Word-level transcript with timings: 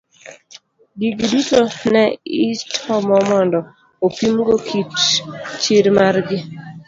Gigi 0.99 1.23
duto 1.31 1.59
ne 1.91 2.03
itomo 2.47 3.15
mondo 3.29 3.59
opim 4.07 4.35
go 4.45 4.55
kit 4.67 4.91
chir 5.61 5.85
mar 5.97 6.15
gi. 6.27 6.37